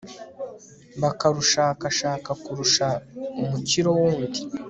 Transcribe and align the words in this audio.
bakarushakashaka 1.01 2.29
kurusha 2.43 2.87
umukiro 3.41 3.89
wundi 3.99 4.29